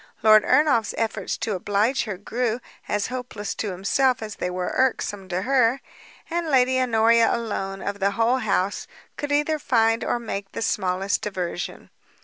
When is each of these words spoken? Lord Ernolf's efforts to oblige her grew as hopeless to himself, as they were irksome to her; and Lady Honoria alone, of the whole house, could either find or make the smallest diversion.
Lord 0.23 0.43
Ernolf's 0.43 0.95
efforts 0.97 1.37
to 1.37 1.53
oblige 1.53 2.05
her 2.05 2.17
grew 2.17 2.59
as 2.87 3.09
hopeless 3.13 3.53
to 3.53 3.69
himself, 3.69 4.23
as 4.23 4.37
they 4.37 4.49
were 4.49 4.73
irksome 4.73 5.27
to 5.29 5.43
her; 5.43 5.79
and 6.27 6.47
Lady 6.49 6.81
Honoria 6.81 7.31
alone, 7.31 7.83
of 7.83 7.99
the 7.99 8.09
whole 8.17 8.37
house, 8.39 8.87
could 9.15 9.31
either 9.31 9.59
find 9.59 10.03
or 10.03 10.17
make 10.17 10.53
the 10.53 10.63
smallest 10.63 11.21
diversion. 11.21 11.91